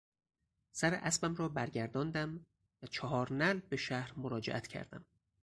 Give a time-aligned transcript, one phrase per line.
[0.71, 2.45] سر اسبم را برگرداندم
[2.83, 5.05] و چهار نعل به شهر مراجعت کردم.